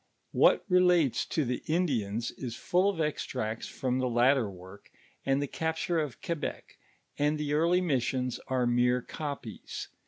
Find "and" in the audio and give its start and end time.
5.27-5.39, 7.19-7.37